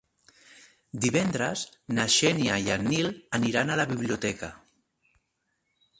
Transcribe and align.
Divendres 1.03 1.65
na 1.99 2.07
Xènia 2.15 2.57
i 2.69 2.73
en 2.79 2.89
Nil 2.93 3.13
aniran 3.41 3.69
a 3.75 3.79
la 3.83 3.89
biblioteca. 3.95 4.51